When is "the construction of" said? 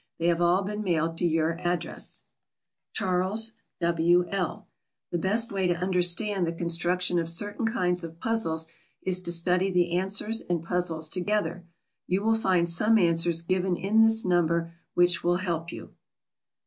6.47-7.29